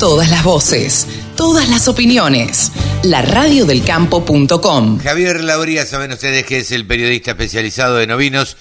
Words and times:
Todas 0.00 0.30
las 0.30 0.44
voces, 0.44 1.06
todas 1.36 1.68
las 1.68 1.86
opiniones. 1.86 2.72
La 3.02 3.20
radiodelcampo.com. 3.20 4.98
Javier 4.98 5.44
Lauría, 5.44 5.84
saben 5.84 6.10
ustedes 6.12 6.46
que 6.46 6.60
es 6.60 6.72
el 6.72 6.86
periodista 6.86 7.32
especializado 7.32 7.96
de 7.96 8.06
novinos, 8.06 8.56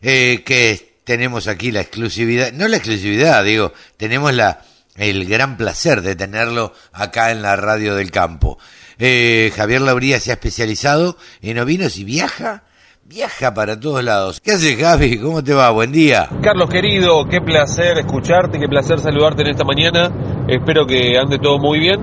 eh, 0.00 0.42
que 0.46 0.94
tenemos 1.04 1.46
aquí 1.46 1.72
la 1.72 1.82
exclusividad, 1.82 2.52
no 2.54 2.66
la 2.68 2.78
exclusividad, 2.78 3.44
digo, 3.44 3.74
tenemos 3.98 4.32
la, 4.32 4.62
el 4.96 5.26
gran 5.26 5.58
placer 5.58 6.00
de 6.00 6.16
tenerlo 6.16 6.72
acá 6.94 7.32
en 7.32 7.42
la 7.42 7.54
radio 7.56 7.94
del 7.94 8.10
campo. 8.10 8.58
Eh, 8.98 9.52
Javier 9.54 9.82
Lauría 9.82 10.18
se 10.20 10.30
ha 10.30 10.34
especializado 10.34 11.18
en 11.42 11.58
ovinos 11.58 11.98
y 11.98 12.04
viaja 12.04 12.62
Viaja 13.08 13.54
para 13.54 13.80
todos 13.80 14.04
lados. 14.04 14.38
¿Qué 14.38 14.50
haces, 14.50 14.78
Javi? 14.78 15.18
¿Cómo 15.18 15.42
te 15.42 15.54
va? 15.54 15.70
Buen 15.70 15.90
día. 15.92 16.28
Carlos, 16.42 16.68
querido, 16.68 17.24
qué 17.24 17.40
placer 17.40 17.96
escucharte, 17.96 18.58
qué 18.58 18.68
placer 18.68 18.98
saludarte 18.98 19.40
en 19.40 19.48
esta 19.48 19.64
mañana. 19.64 20.10
Espero 20.46 20.84
que 20.84 21.16
ande 21.16 21.38
todo 21.38 21.58
muy 21.58 21.78
bien. 21.78 21.98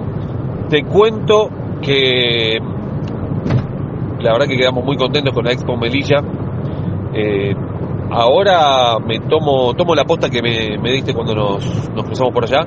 Te 0.67 0.83
cuento 0.83 1.51
que 1.79 2.57
la 4.19 4.31
verdad 4.31 4.47
que 4.47 4.57
quedamos 4.57 4.83
muy 4.83 4.97
contentos 4.97 5.31
con 5.31 5.45
la 5.45 5.51
Expo 5.51 5.77
Melilla. 5.77 6.23
Eh, 7.13 7.53
ahora 8.09 8.97
me 8.97 9.19
tomo, 9.19 9.75
tomo 9.75 9.93
la 9.93 10.05
posta 10.05 10.27
que 10.27 10.41
me, 10.41 10.91
diste 10.91 11.13
cuando 11.13 11.35
nos, 11.35 11.87
nos, 11.91 12.03
cruzamos 12.03 12.33
por 12.33 12.45
allá. 12.45 12.65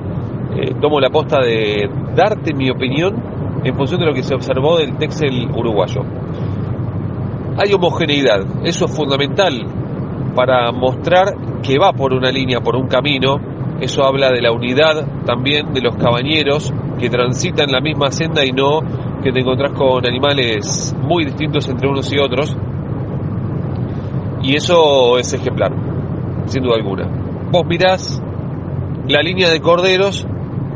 Eh, 0.55 0.75
tomo 0.79 1.01
la 1.01 1.09
posta 1.09 1.41
de 1.41 1.89
darte 2.15 2.53
mi 2.53 2.69
opinión 2.69 3.61
en 3.65 3.75
función 3.75 3.99
de 3.99 4.05
lo 4.05 4.13
que 4.13 4.23
se 4.23 4.33
observó 4.33 4.77
del 4.77 4.95
Texel 4.97 5.49
uruguayo 5.53 6.05
hay 7.59 7.73
homogeneidad. 7.73 8.39
Eso 8.63 8.85
es 8.85 8.95
fundamental 8.95 9.65
para 10.33 10.71
mostrar 10.71 11.35
que 11.61 11.77
va 11.77 11.91
por 11.91 12.13
una 12.13 12.31
línea, 12.31 12.61
por 12.61 12.75
un 12.75 12.87
camino. 12.87 13.37
Eso 13.81 14.03
habla 14.03 14.29
de 14.29 14.41
la 14.41 14.51
unidad 14.51 15.25
también 15.25 15.73
de 15.73 15.81
los 15.81 15.95
cabañeros 15.97 16.73
que 16.99 17.09
transitan 17.09 17.71
la 17.71 17.81
misma 17.81 18.11
senda 18.11 18.45
y 18.45 18.51
no 18.51 18.79
que 19.21 19.31
te 19.31 19.41
encontrás 19.41 19.73
con 19.73 20.05
animales 20.05 20.95
muy 21.01 21.25
distintos 21.25 21.67
entre 21.67 21.89
unos 21.89 22.11
y 22.13 22.19
otros. 22.19 22.55
Y 24.41 24.55
eso 24.55 25.17
es 25.17 25.33
ejemplar, 25.33 25.73
sin 26.45 26.63
duda 26.63 26.75
alguna. 26.75 27.07
Vos 27.51 27.65
mirás 27.65 28.21
la 29.07 29.21
línea 29.21 29.49
de 29.49 29.59
corderos 29.59 30.25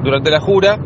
durante 0.04 0.30
la 0.32 0.42
jura 0.42 0.78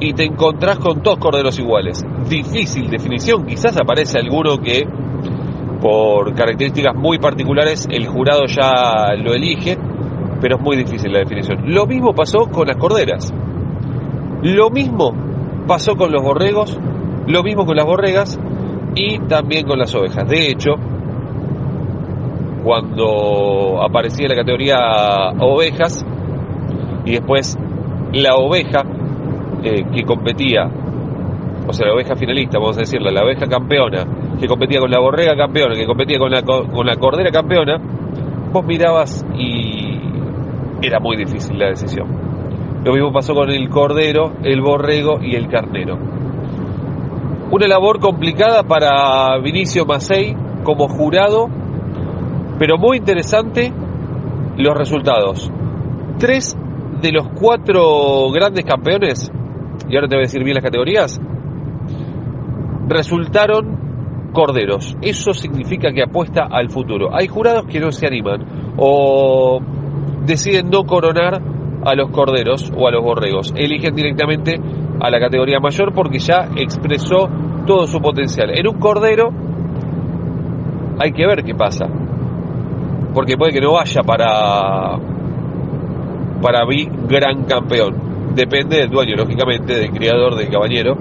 y 0.00 0.12
te 0.12 0.24
encontrás 0.24 0.78
con 0.78 1.02
dos 1.02 1.18
corderos 1.18 1.58
iguales. 1.58 2.04
Difícil 2.28 2.90
definición, 2.90 3.46
quizás 3.46 3.76
aparece 3.76 4.18
alguno 4.18 4.58
que 4.58 4.84
por 5.80 6.34
características 6.34 6.94
muy 6.94 7.18
particulares 7.18 7.86
el 7.90 8.06
jurado 8.06 8.46
ya 8.46 9.14
lo 9.16 9.34
elige, 9.34 9.78
pero 10.40 10.56
es 10.56 10.62
muy 10.62 10.76
difícil 10.76 11.12
la 11.12 11.20
definición. 11.20 11.72
Lo 11.72 11.86
mismo 11.86 12.14
pasó 12.14 12.46
con 12.46 12.66
las 12.66 12.76
corderas, 12.76 13.32
lo 14.42 14.70
mismo 14.70 15.12
pasó 15.66 15.96
con 15.96 16.12
los 16.12 16.22
borregos, 16.22 16.78
lo 17.26 17.42
mismo 17.42 17.66
con 17.66 17.76
las 17.76 17.86
borregas 17.86 18.38
y 18.94 19.18
también 19.20 19.66
con 19.66 19.78
las 19.78 19.94
ovejas. 19.94 20.28
De 20.28 20.50
hecho, 20.50 20.72
cuando 22.62 23.82
aparecía 23.82 24.28
la 24.28 24.34
categoría 24.34 24.76
ovejas 25.38 26.04
y 27.04 27.12
después 27.12 27.56
la 28.12 28.34
oveja 28.34 28.82
eh, 29.62 29.84
que 29.94 30.02
competía, 30.04 30.68
o 31.66 31.72
sea, 31.72 31.86
la 31.86 31.94
oveja 31.94 32.14
finalista, 32.16 32.58
vamos 32.58 32.76
a 32.76 32.80
decirla, 32.80 33.10
la 33.10 33.24
oveja 33.24 33.46
campeona, 33.46 34.04
que 34.40 34.46
competía 34.46 34.80
con 34.80 34.90
la 34.90 34.98
borrega 34.98 35.36
campeona, 35.36 35.74
que 35.74 35.86
competía 35.86 36.18
con 36.18 36.30
la, 36.30 36.42
con 36.42 36.86
la 36.86 36.96
cordera 36.96 37.30
campeona, 37.30 37.78
vos 38.52 38.64
mirabas 38.64 39.24
y 39.36 39.98
era 40.82 41.00
muy 41.00 41.16
difícil 41.16 41.58
la 41.58 41.68
decisión. 41.68 42.06
Lo 42.84 42.92
mismo 42.92 43.12
pasó 43.12 43.34
con 43.34 43.50
el 43.50 43.68
cordero, 43.68 44.32
el 44.44 44.60
borrego 44.60 45.18
y 45.20 45.34
el 45.34 45.48
carnero. 45.48 45.98
Una 47.50 47.66
labor 47.66 48.00
complicada 48.00 48.62
para 48.62 49.38
Vinicio 49.38 49.86
Macei 49.86 50.36
como 50.62 50.88
jurado, 50.88 51.48
pero 52.58 52.76
muy 52.76 52.98
interesante 52.98 53.72
los 54.56 54.74
resultados. 54.76 55.50
Tres 56.18 56.56
de 57.00 57.12
los 57.12 57.28
cuatro 57.28 58.30
grandes 58.30 58.64
campeones, 58.64 59.30
y 59.88 59.94
ahora 59.94 60.08
te 60.08 60.16
voy 60.16 60.22
a 60.22 60.26
decir 60.26 60.42
bien 60.42 60.54
las 60.54 60.64
categorías, 60.64 61.20
resultaron 62.88 63.75
corderos. 64.36 64.94
Eso 65.00 65.32
significa 65.32 65.90
que 65.92 66.02
apuesta 66.02 66.46
al 66.50 66.68
futuro. 66.68 67.08
Hay 67.16 67.26
jurados 67.26 67.64
que 67.64 67.80
no 67.80 67.90
se 67.90 68.06
animan 68.06 68.74
o 68.76 69.60
deciden 70.26 70.68
no 70.68 70.84
coronar 70.84 71.40
a 71.82 71.94
los 71.94 72.10
corderos 72.10 72.70
o 72.76 72.86
a 72.86 72.90
los 72.90 73.02
borregos. 73.02 73.54
Eligen 73.56 73.94
directamente 73.94 74.60
a 75.00 75.08
la 75.08 75.18
categoría 75.18 75.58
mayor 75.58 75.94
porque 75.94 76.18
ya 76.18 76.50
expresó 76.54 77.30
todo 77.66 77.86
su 77.86 77.98
potencial. 77.98 78.50
En 78.50 78.68
un 78.68 78.78
cordero 78.78 79.30
hay 80.98 81.12
que 81.12 81.26
ver 81.26 81.42
qué 81.42 81.54
pasa. 81.54 81.86
Porque 83.14 83.38
puede 83.38 83.52
que 83.52 83.60
no 83.62 83.72
vaya 83.72 84.02
para 84.02 84.98
para 86.42 86.60
gran 87.08 87.44
campeón. 87.44 88.34
Depende 88.34 88.76
del 88.80 88.90
dueño, 88.90 89.16
lógicamente, 89.16 89.76
del 89.76 89.90
criador, 89.92 90.36
del 90.36 90.50
caballero. 90.50 90.94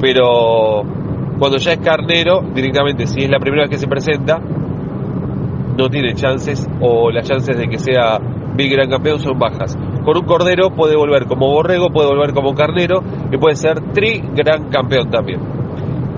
Pero 0.00 1.01
cuando 1.42 1.58
ya 1.58 1.72
es 1.72 1.80
carnero, 1.80 2.40
directamente, 2.54 3.04
si 3.04 3.24
es 3.24 3.28
la 3.28 3.40
primera 3.40 3.62
vez 3.64 3.70
que 3.70 3.76
se 3.76 3.88
presenta, 3.88 4.38
no 4.38 5.88
tiene 5.88 6.14
chances 6.14 6.70
o 6.80 7.10
las 7.10 7.28
chances 7.28 7.58
de 7.58 7.66
que 7.66 7.80
sea 7.80 8.20
big 8.54 8.70
gran 8.70 8.88
campeón 8.88 9.18
son 9.18 9.40
bajas. 9.40 9.76
Con 10.04 10.18
un 10.18 10.24
cordero 10.24 10.70
puede 10.70 10.94
volver 10.94 11.26
como 11.26 11.48
borrego, 11.48 11.90
puede 11.90 12.10
volver 12.10 12.32
como 12.32 12.54
carnero 12.54 13.02
y 13.32 13.36
puede 13.38 13.56
ser 13.56 13.92
tri 13.92 14.22
gran 14.36 14.70
campeón 14.70 15.10
también. 15.10 15.40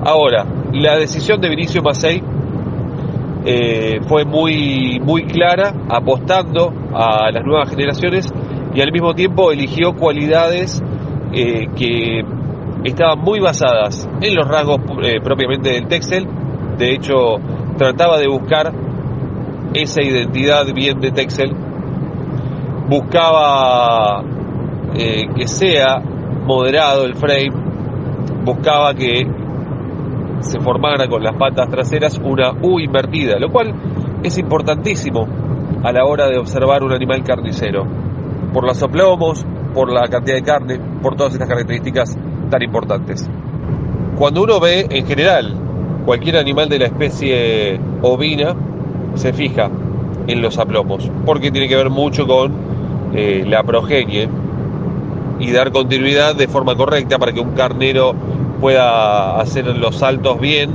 Ahora, 0.04 0.44
la 0.74 0.98
decisión 0.98 1.40
de 1.40 1.48
Vinicio 1.48 1.80
Macei 1.80 2.22
eh, 3.46 4.00
fue 4.06 4.26
muy, 4.26 5.00
muy 5.02 5.24
clara, 5.24 5.72
apostando 5.88 6.70
a 6.92 7.30
las 7.30 7.42
nuevas 7.46 7.70
generaciones 7.70 8.30
y 8.74 8.80
al 8.82 8.92
mismo 8.92 9.14
tiempo 9.14 9.52
eligió 9.52 9.94
cualidades 9.94 10.82
eh, 11.32 11.68
que 11.74 12.20
estaban 12.84 13.18
muy 13.18 13.40
basadas 13.40 14.08
en 14.20 14.34
los 14.34 14.46
rasgos 14.46 14.80
eh, 15.02 15.20
propiamente 15.22 15.70
del 15.70 15.88
Texel. 15.88 16.26
De 16.76 16.92
hecho, 16.92 17.36
trataba 17.78 18.18
de 18.18 18.28
buscar 18.28 18.72
esa 19.72 20.02
identidad 20.02 20.66
bien 20.74 21.00
de 21.00 21.10
Texel. 21.10 21.50
Buscaba 22.88 24.22
eh, 24.94 25.22
que 25.34 25.48
sea 25.48 25.98
moderado 26.44 27.04
el 27.04 27.16
frame. 27.16 27.50
Buscaba 28.44 28.94
que 28.94 29.24
se 30.40 30.60
formara 30.60 31.08
con 31.08 31.22
las 31.22 31.36
patas 31.36 31.70
traseras 31.70 32.18
una 32.18 32.52
U 32.60 32.78
invertida, 32.78 33.38
lo 33.38 33.50
cual 33.50 33.72
es 34.22 34.36
importantísimo 34.36 35.26
a 35.82 35.90
la 35.90 36.04
hora 36.04 36.28
de 36.28 36.38
observar 36.38 36.82
un 36.82 36.92
animal 36.92 37.22
carnicero. 37.24 37.84
Por 38.52 38.66
los 38.66 38.82
aplomos, 38.82 39.44
por 39.72 39.90
la 39.90 40.06
cantidad 40.08 40.36
de 40.36 40.42
carne, 40.42 40.80
por 41.02 41.16
todas 41.16 41.32
estas 41.32 41.48
características 41.48 42.16
tan 42.54 42.62
importantes. 42.62 43.28
Cuando 44.16 44.44
uno 44.44 44.60
ve 44.60 44.86
en 44.88 45.04
general 45.06 45.56
cualquier 46.06 46.36
animal 46.36 46.68
de 46.68 46.78
la 46.78 46.84
especie 46.84 47.80
ovina, 48.00 48.54
se 49.16 49.32
fija 49.32 49.68
en 50.28 50.40
los 50.40 50.56
aplomos, 50.58 51.10
porque 51.26 51.50
tiene 51.50 51.66
que 51.66 51.74
ver 51.74 51.90
mucho 51.90 52.28
con 52.28 52.52
eh, 53.12 53.44
la 53.44 53.64
progenie 53.64 54.28
y 55.40 55.50
dar 55.50 55.72
continuidad 55.72 56.36
de 56.36 56.46
forma 56.46 56.76
correcta 56.76 57.18
para 57.18 57.32
que 57.32 57.40
un 57.40 57.54
carnero 57.54 58.14
pueda 58.60 59.40
hacer 59.40 59.66
los 59.66 59.96
saltos 59.96 60.40
bien 60.40 60.70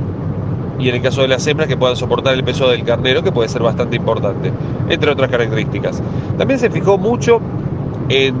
y 0.78 0.90
en 0.90 0.96
el 0.96 1.00
caso 1.00 1.22
de 1.22 1.28
las 1.28 1.46
hembras 1.46 1.66
que 1.66 1.78
puedan 1.78 1.96
soportar 1.96 2.34
el 2.34 2.44
peso 2.44 2.68
del 2.68 2.84
carnero 2.84 3.22
que 3.22 3.32
puede 3.32 3.48
ser 3.48 3.62
bastante 3.62 3.96
importante, 3.96 4.52
entre 4.90 5.12
otras 5.12 5.30
características. 5.30 6.02
También 6.36 6.60
se 6.60 6.68
fijó 6.68 6.98
mucho 6.98 7.40
en 8.10 8.34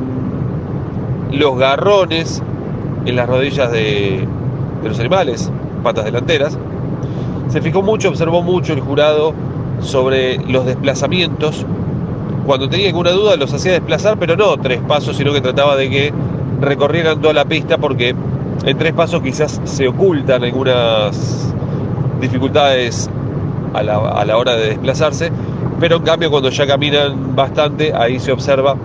los 1.32 1.56
garrones 1.56 2.42
en 3.06 3.16
las 3.16 3.28
rodillas 3.28 3.70
de, 3.72 4.26
los 4.84 4.98
animales, 4.98 5.50
patas 5.82 6.04
delanteras. 6.04 6.58
Se 7.48 7.60
fijó 7.60 7.82
mucho, 7.82 8.08
observó 8.08 8.42
mucho 8.42 8.72
el 8.72 8.80
jurado 8.80 9.34
sobre 9.80 10.38
los 10.38 10.66
desplazamientos. 10.66 11.66
Cuando 12.46 12.68
tenía 12.68 12.88
alguna 12.88 13.10
duda 13.10 13.36
los 13.36 13.52
hacía 13.52 13.72
desplazar, 13.72 14.18
pero 14.18 14.36
no 14.36 14.56
tres 14.56 14.80
pasos, 14.86 15.16
sino 15.16 15.32
que 15.32 15.40
trataba 15.40 15.76
de 15.76 15.90
que 15.90 16.12
recorrieran 16.60 17.20
toda 17.20 17.34
la 17.34 17.44
pista 17.44 17.78
porque 17.78 18.14
en 18.64 18.78
tres 18.78 18.92
pasos 18.92 19.22
quizás 19.22 19.60
se 19.64 19.88
ocultan 19.88 20.44
algunas 20.44 21.54
dificultades 22.20 23.08
a 23.72 23.82
la, 23.82 23.96
a 23.96 24.24
la 24.24 24.36
hora 24.36 24.56
de 24.56 24.68
desplazarse, 24.68 25.30
pero 25.78 25.96
en 25.96 26.02
cambio 26.02 26.30
cuando 26.30 26.50
ya 26.50 26.66
caminan 26.66 27.34
bastante, 27.34 27.92
ahí 27.94 28.18
se 28.18 28.32
observa 28.32 28.76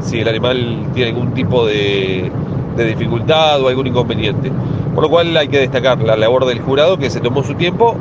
si 0.00 0.20
el 0.20 0.28
animal 0.28 0.86
tiene 0.94 1.10
algún 1.10 1.32
tipo 1.32 1.64
de 1.64 2.30
de 2.76 2.84
dificultad 2.84 3.60
o 3.60 3.68
algún 3.68 3.86
inconveniente. 3.86 4.50
Por 4.94 5.04
lo 5.04 5.10
cual 5.10 5.36
hay 5.36 5.48
que 5.48 5.58
destacar 5.58 6.00
la 6.02 6.16
labor 6.16 6.44
del 6.46 6.60
jurado 6.60 6.98
que 6.98 7.10
se 7.10 7.20
tomó 7.20 7.42
su 7.42 7.54
tiempo, 7.54 7.96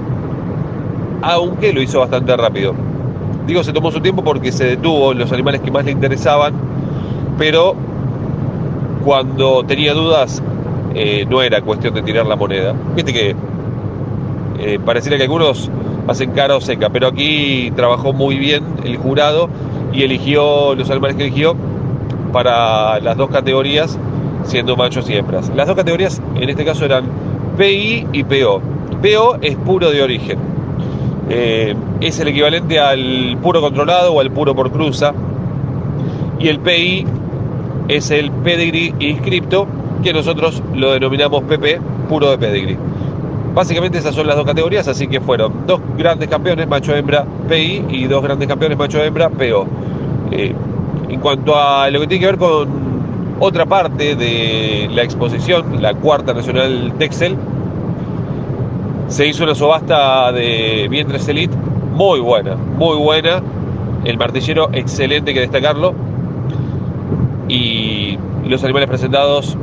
aunque 1.21 1.73
lo 1.73 1.81
hizo 1.81 1.99
bastante 1.99 2.35
rápido. 2.35 2.73
Digo 3.47 3.63
se 3.63 3.73
tomó 3.73 3.91
su 3.91 4.01
tiempo 4.01 4.23
porque 4.23 4.51
se 4.51 4.65
detuvo 4.65 5.11
en 5.11 5.19
los 5.19 5.31
animales 5.31 5.61
que 5.61 5.71
más 5.71 5.85
le 5.85 5.91
interesaban, 5.91 6.53
pero 7.37 7.75
cuando 9.03 9.63
tenía 9.65 9.93
dudas 9.93 10.41
eh, 10.93 11.25
no 11.29 11.41
era 11.41 11.61
cuestión 11.61 11.93
de 11.93 12.01
tirar 12.01 12.25
la 12.25 12.35
moneda. 12.35 12.73
Viste 12.95 13.13
que 13.13 13.35
eh, 14.59 14.79
pareciera 14.83 15.17
que 15.17 15.23
algunos 15.23 15.69
hacen 16.07 16.31
cara 16.31 16.55
o 16.55 16.61
seca, 16.61 16.89
pero 16.89 17.07
aquí 17.07 17.71
trabajó 17.75 18.13
muy 18.13 18.37
bien 18.37 18.63
el 18.83 18.97
jurado 18.97 19.49
y 19.93 20.03
eligió 20.03 20.75
los 20.75 20.89
animales 20.89 21.15
que 21.15 21.23
eligió 21.23 21.55
para 22.31 22.99
las 22.99 23.17
dos 23.17 23.29
categorías, 23.29 23.97
siendo 24.43 24.75
machos 24.75 25.09
y 25.09 25.15
hembras. 25.15 25.51
Las 25.55 25.67
dos 25.67 25.75
categorías 25.75 26.21
en 26.35 26.49
este 26.49 26.65
caso 26.65 26.85
eran 26.85 27.05
PI 27.57 28.07
y 28.13 28.23
PO. 28.23 28.61
PO 29.01 29.37
es 29.41 29.55
puro 29.57 29.91
de 29.91 30.01
origen. 30.01 30.39
Eh, 31.29 31.75
es 32.01 32.19
el 32.19 32.27
equivalente 32.27 32.79
al 32.79 33.37
puro 33.41 33.61
controlado 33.61 34.13
o 34.13 34.19
al 34.19 34.31
puro 34.31 34.55
por 34.55 34.71
cruza. 34.71 35.13
Y 36.39 36.47
el 36.47 36.59
PI 36.59 37.05
es 37.87 38.11
el 38.11 38.31
pedigree 38.31 38.93
inscripto, 38.99 39.67
que 40.03 40.13
nosotros 40.13 40.61
lo 40.73 40.91
denominamos 40.91 41.43
PP, 41.43 41.79
puro 42.09 42.31
de 42.31 42.37
pedigree. 42.37 42.77
Básicamente 43.53 43.97
esas 43.97 44.15
son 44.15 44.27
las 44.27 44.37
dos 44.37 44.45
categorías, 44.45 44.87
así 44.87 45.07
que 45.07 45.19
fueron 45.19 45.67
dos 45.67 45.81
grandes 45.97 46.29
campeones 46.29 46.67
macho-hembra 46.67 47.25
PI 47.49 47.85
y 47.89 48.05
dos 48.05 48.23
grandes 48.23 48.47
campeones 48.47 48.77
macho-hembra 48.77 49.29
PO. 49.29 49.67
Eh, 50.31 50.55
en 51.09 51.19
cuanto 51.19 51.57
a 51.57 51.89
lo 51.89 51.99
que 51.99 52.07
tiene 52.07 52.21
que 52.21 52.25
ver 52.27 52.37
con 52.37 52.80
otra 53.43 53.65
parte 53.65 54.15
de 54.15 54.87
la 54.93 55.01
exposición, 55.01 55.81
la 55.81 55.95
cuarta 55.95 56.31
nacional 56.31 56.93
Texel, 56.99 57.35
se 59.07 59.25
hizo 59.25 59.43
una 59.43 59.55
subasta 59.55 60.31
de 60.31 60.87
vientres 60.89 61.27
elite 61.27 61.55
muy 61.91 62.19
buena, 62.19 62.55
muy 62.55 62.97
buena. 62.97 63.41
El 64.05 64.17
martillero 64.19 64.69
excelente 64.71 65.33
que 65.33 65.39
destacarlo. 65.39 65.95
Y 67.47 68.17
los 68.45 68.63
animales 68.63 68.87
presentados, 68.87 69.57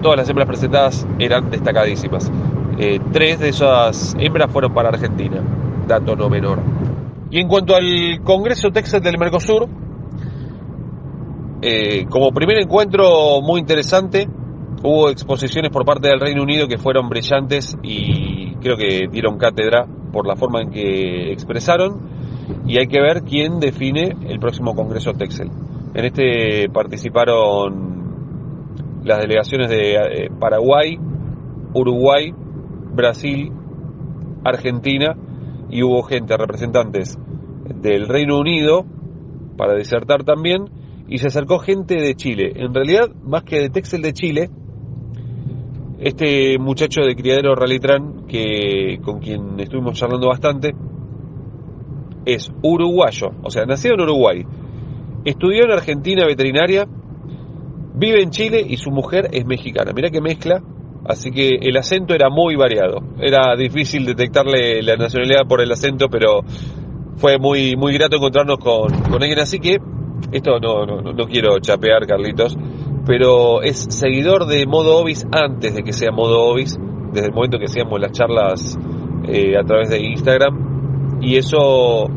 todas 0.00 0.16
las 0.16 0.28
hembras 0.28 0.46
presentadas 0.46 1.04
eran 1.18 1.50
destacadísimas. 1.50 2.30
Eh, 2.78 3.00
tres 3.12 3.40
de 3.40 3.48
esas 3.48 4.16
hembras 4.20 4.50
fueron 4.52 4.72
para 4.72 4.88
Argentina, 4.90 5.40
dato 5.88 6.14
no 6.14 6.30
menor. 6.30 6.60
Y 7.28 7.40
en 7.40 7.48
cuanto 7.48 7.74
al 7.74 8.20
Congreso 8.22 8.70
Texas 8.70 9.02
del 9.02 9.18
Mercosur, 9.18 9.68
eh, 11.62 12.06
como 12.10 12.32
primer 12.32 12.58
encuentro 12.58 13.40
muy 13.40 13.60
interesante, 13.60 14.28
hubo 14.82 15.08
exposiciones 15.10 15.70
por 15.70 15.84
parte 15.84 16.08
del 16.08 16.18
Reino 16.18 16.42
Unido 16.42 16.66
que 16.66 16.76
fueron 16.76 17.08
brillantes 17.08 17.78
y 17.84 18.56
creo 18.56 18.76
que 18.76 19.06
dieron 19.08 19.38
cátedra 19.38 19.86
por 20.12 20.26
la 20.26 20.34
forma 20.34 20.60
en 20.60 20.70
que 20.70 21.30
expresaron 21.32 22.00
y 22.66 22.78
hay 22.78 22.88
que 22.88 23.00
ver 23.00 23.22
quién 23.22 23.60
define 23.60 24.16
el 24.28 24.40
próximo 24.40 24.74
Congreso 24.74 25.12
Texel. 25.12 25.50
En 25.94 26.04
este 26.04 26.68
participaron 26.68 27.92
las 29.04 29.20
delegaciones 29.20 29.70
de 29.70 29.94
eh, 29.94 30.30
Paraguay, 30.40 30.98
Uruguay, 31.74 32.34
Brasil, 32.92 33.52
Argentina 34.42 35.16
y 35.70 35.84
hubo 35.84 36.02
gente, 36.02 36.36
representantes 36.36 37.16
del 37.80 38.08
Reino 38.08 38.36
Unido 38.38 38.84
para 39.56 39.74
disertar 39.74 40.24
también 40.24 40.81
y 41.12 41.18
se 41.18 41.26
acercó 41.26 41.58
gente 41.58 41.94
de 41.96 42.14
Chile. 42.14 42.52
En 42.56 42.72
realidad, 42.72 43.10
más 43.22 43.42
que 43.44 43.60
de 43.60 43.68
Texel 43.68 44.00
de 44.00 44.14
Chile, 44.14 44.48
este 46.00 46.58
muchacho 46.58 47.02
de 47.02 47.14
criadero 47.14 47.54
Ralitran, 47.54 48.26
que 48.26 48.98
con 49.04 49.20
quien 49.20 49.60
estuvimos 49.60 49.98
charlando 49.98 50.28
bastante, 50.28 50.74
es 52.24 52.50
uruguayo, 52.62 53.30
o 53.42 53.50
sea, 53.50 53.66
nacido 53.66 53.94
en 53.94 54.00
Uruguay, 54.00 54.44
estudió 55.24 55.64
en 55.64 55.72
Argentina 55.72 56.24
veterinaria, 56.24 56.86
vive 57.94 58.22
en 58.22 58.30
Chile 58.30 58.64
y 58.66 58.78
su 58.78 58.90
mujer 58.90 59.28
es 59.32 59.44
mexicana. 59.44 59.92
Mirá 59.92 60.08
que 60.10 60.22
mezcla 60.22 60.62
Así 61.04 61.32
que 61.32 61.58
el 61.60 61.76
acento 61.76 62.14
era 62.14 62.30
muy 62.30 62.54
variado. 62.54 63.00
Era 63.18 63.56
difícil 63.56 64.06
detectarle 64.06 64.82
la 64.82 64.96
nacionalidad 64.96 65.46
por 65.48 65.60
el 65.60 65.72
acento, 65.72 66.08
pero 66.08 66.42
fue 67.16 67.38
muy, 67.38 67.74
muy 67.76 67.92
grato 67.94 68.16
encontrarnos 68.16 68.58
con, 68.58 68.92
con 69.10 69.20
alguien 69.20 69.40
así 69.40 69.58
que, 69.58 69.78
esto 70.30 70.58
no, 70.60 70.86
no, 70.86 71.12
no 71.12 71.26
quiero 71.26 71.58
chapear, 71.58 72.06
Carlitos, 72.06 72.56
pero 73.06 73.62
es 73.62 73.86
seguidor 73.90 74.46
de 74.46 74.66
Modo 74.66 74.98
Obis 74.98 75.26
antes 75.32 75.74
de 75.74 75.82
que 75.82 75.92
sea 75.92 76.12
Modo 76.12 76.40
Obis, 76.42 76.78
desde 77.12 77.28
el 77.28 77.34
momento 77.34 77.58
que 77.58 77.64
hacíamos 77.64 78.00
las 78.00 78.12
charlas 78.12 78.78
eh, 79.26 79.56
a 79.58 79.64
través 79.64 79.90
de 79.90 80.00
Instagram. 80.00 81.20
Y 81.20 81.36
eso 81.36 82.08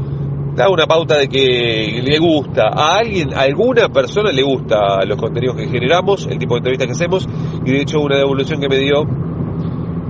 da 0.56 0.70
una 0.70 0.86
pauta 0.86 1.18
de 1.18 1.28
que 1.28 2.02
le 2.04 2.18
gusta 2.18 2.70
a 2.74 2.98
alguien, 2.98 3.34
a 3.34 3.42
alguna 3.42 3.90
persona 3.90 4.32
le 4.32 4.42
gusta 4.42 5.04
los 5.06 5.18
contenidos 5.18 5.58
que 5.58 5.68
generamos, 5.68 6.28
el 6.28 6.40
tipo 6.40 6.56
de 6.56 6.60
entrevistas 6.60 6.88
que 6.88 6.94
hacemos, 6.94 7.28
y 7.66 7.72
de 7.72 7.82
hecho 7.82 8.00
una 8.00 8.18
devolución 8.18 8.62
que 8.62 8.70
me 8.70 8.78
dio 8.78 9.06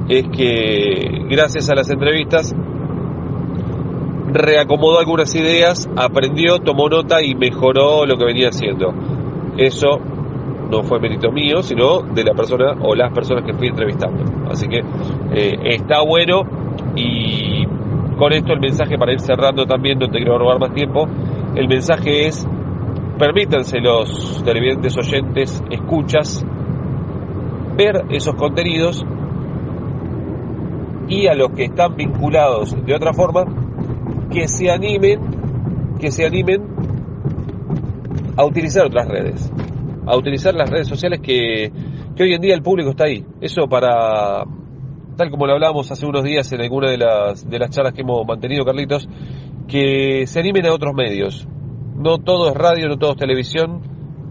es 0.07 0.27
que 0.29 1.25
gracias 1.29 1.69
a 1.69 1.75
las 1.75 1.89
entrevistas 1.89 2.53
reacomodó 4.35 4.99
algunas 4.99 5.33
ideas, 5.35 5.89
aprendió, 5.95 6.59
tomó 6.59 6.89
nota 6.89 7.23
y 7.23 7.35
mejoró 7.35 8.05
lo 8.05 8.17
que 8.17 8.25
venía 8.25 8.49
haciendo. 8.49 8.93
Eso 9.57 9.99
no 10.69 10.83
fue 10.83 10.99
mérito 10.99 11.31
mío, 11.31 11.61
sino 11.61 12.01
de 12.01 12.23
la 12.23 12.33
persona 12.33 12.73
o 12.81 12.95
las 12.95 13.13
personas 13.13 13.45
que 13.45 13.53
fui 13.53 13.67
entrevistando. 13.67 14.23
Así 14.49 14.67
que 14.67 14.79
eh, 15.33 15.55
está 15.63 16.01
bueno 16.01 16.41
y 16.95 17.65
con 18.17 18.33
esto 18.33 18.53
el 18.53 18.59
mensaje 18.59 18.97
para 18.97 19.13
ir 19.13 19.19
cerrando 19.19 19.65
también, 19.65 19.99
no 19.99 20.07
te 20.07 20.17
quiero 20.17 20.37
robar 20.37 20.59
más 20.59 20.73
tiempo, 20.73 21.07
el 21.55 21.67
mensaje 21.67 22.27
es, 22.27 22.47
permítanse 23.17 23.79
los 23.79 24.41
televidentes 24.43 24.97
oyentes, 24.97 25.63
escuchas, 25.69 26.45
ver 27.77 28.05
esos 28.09 28.35
contenidos 28.35 29.05
y 31.07 31.27
a 31.27 31.35
los 31.35 31.51
que 31.51 31.65
están 31.65 31.95
vinculados 31.95 32.75
de 32.85 32.95
otra 32.95 33.13
forma, 33.13 33.64
que 34.35 34.49
se 34.49 34.69
animen, 34.69 35.95
que 35.97 36.11
se 36.11 36.25
animen 36.25 36.61
a 38.35 38.45
utilizar 38.45 38.85
otras 38.85 39.07
redes, 39.07 39.49
a 40.05 40.17
utilizar 40.17 40.53
las 40.53 40.69
redes 40.69 40.89
sociales 40.89 41.21
que, 41.21 41.71
que 42.17 42.23
hoy 42.23 42.33
en 42.33 42.41
día 42.41 42.53
el 42.53 42.61
público 42.61 42.89
está 42.89 43.05
ahí. 43.05 43.23
Eso 43.39 43.69
para 43.69 44.43
tal 45.15 45.31
como 45.31 45.47
lo 45.47 45.53
hablábamos 45.53 45.89
hace 45.89 46.05
unos 46.05 46.25
días 46.25 46.51
en 46.51 46.59
alguna 46.59 46.91
de 46.91 46.97
las, 46.97 47.49
de 47.49 47.59
las 47.59 47.69
charlas 47.69 47.93
que 47.93 48.01
hemos 48.01 48.27
mantenido, 48.27 48.65
Carlitos, 48.65 49.07
que 49.69 50.27
se 50.27 50.41
animen 50.41 50.65
a 50.65 50.73
otros 50.73 50.93
medios. 50.93 51.47
No 51.95 52.17
todo 52.17 52.49
es 52.49 52.55
radio, 52.55 52.89
no 52.89 52.97
todo 52.97 53.11
es 53.11 53.17
televisión. 53.17 53.83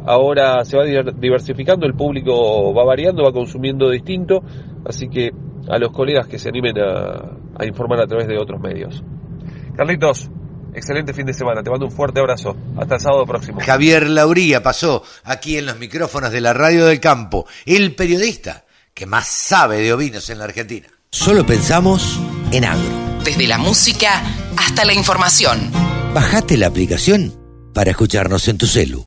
Ahora 0.04 0.66
se 0.66 0.76
va 0.76 0.84
diversificando, 0.84 1.86
el 1.86 1.94
público 1.94 2.74
va 2.74 2.84
variando, 2.84 3.22
va 3.22 3.32
consumiendo 3.32 3.88
distinto. 3.88 4.42
Así 4.84 5.08
que 5.08 5.30
a 5.66 5.78
los 5.78 5.92
colegas 5.92 6.26
que 6.26 6.38
se 6.38 6.50
animen 6.50 6.78
a, 6.78 7.38
a 7.58 7.64
informar 7.64 8.02
a 8.02 8.06
través 8.06 8.28
de 8.28 8.36
otros 8.36 8.60
medios. 8.60 9.02
Carlitos, 9.76 10.30
excelente 10.74 11.12
fin 11.12 11.26
de 11.26 11.34
semana. 11.34 11.62
Te 11.62 11.70
mando 11.70 11.86
un 11.86 11.92
fuerte 11.92 12.20
abrazo. 12.20 12.56
Hasta 12.78 12.96
el 12.96 13.00
sábado 13.00 13.26
próximo. 13.26 13.60
Javier 13.60 14.08
Lauría 14.08 14.62
pasó 14.62 15.02
aquí 15.24 15.56
en 15.58 15.66
los 15.66 15.78
micrófonos 15.78 16.30
de 16.30 16.40
la 16.40 16.52
Radio 16.52 16.86
del 16.86 17.00
Campo, 17.00 17.46
el 17.66 17.94
periodista 17.94 18.64
que 18.92 19.06
más 19.06 19.26
sabe 19.26 19.78
de 19.78 19.92
ovinos 19.92 20.30
en 20.30 20.38
la 20.38 20.44
Argentina. 20.44 20.86
Solo 21.10 21.44
pensamos 21.44 22.20
en 22.52 22.64
agro. 22.64 23.22
Desde 23.24 23.46
la 23.46 23.58
música 23.58 24.22
hasta 24.56 24.84
la 24.84 24.92
información. 24.92 25.70
Bajate 26.12 26.56
la 26.56 26.68
aplicación 26.68 27.34
para 27.72 27.90
escucharnos 27.90 28.46
en 28.48 28.58
tu 28.58 28.66
celu. 28.66 29.02